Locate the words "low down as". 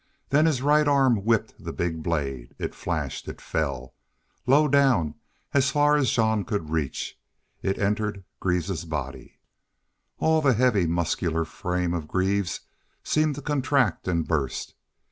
4.47-5.69